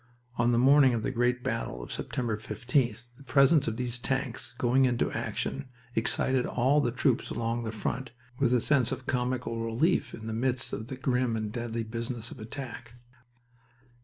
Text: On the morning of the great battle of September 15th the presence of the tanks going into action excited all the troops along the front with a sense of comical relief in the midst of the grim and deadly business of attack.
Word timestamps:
On 0.37 0.51
the 0.51 0.57
morning 0.57 0.95
of 0.95 1.03
the 1.03 1.11
great 1.11 1.43
battle 1.43 1.83
of 1.83 1.91
September 1.93 2.35
15th 2.35 3.09
the 3.17 3.23
presence 3.23 3.67
of 3.67 3.77
the 3.77 3.87
tanks 3.87 4.55
going 4.57 4.85
into 4.85 5.11
action 5.11 5.67
excited 5.93 6.43
all 6.47 6.81
the 6.81 6.91
troops 6.91 7.29
along 7.29 7.65
the 7.65 7.71
front 7.71 8.11
with 8.39 8.51
a 8.51 8.61
sense 8.61 8.91
of 8.91 9.05
comical 9.05 9.63
relief 9.63 10.15
in 10.15 10.25
the 10.25 10.33
midst 10.33 10.73
of 10.73 10.87
the 10.87 10.95
grim 10.97 11.35
and 11.35 11.51
deadly 11.51 11.83
business 11.83 12.31
of 12.31 12.39
attack. 12.39 12.95